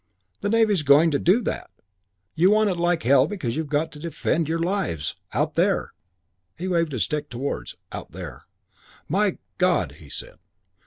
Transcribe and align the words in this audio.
The 0.39 0.49
Navy's 0.49 0.81
going 0.81 1.11
to 1.11 1.19
do 1.19 1.43
that. 1.43 1.69
You 2.33 2.49
want 2.49 2.71
it 2.71 2.77
like 2.77 3.03
hell 3.03 3.27
because 3.27 3.55
you've 3.55 3.67
got 3.69 3.91
to 3.91 3.99
defend 3.99 4.49
your 4.49 4.57
lives 4.57 5.15
out 5.31 5.53
there." 5.53 5.93
He 6.57 6.67
waved 6.67 6.93
his 6.93 7.03
stick 7.03 7.29
towards 7.29 7.75
"out 7.91 8.11
there." 8.11 8.45
"My 9.07 9.37
God!" 9.59 9.97
he 9.99 10.09
said. 10.09 10.39